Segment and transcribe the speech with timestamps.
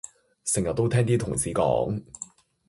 [0.45, 2.01] 成日都聽啲同事講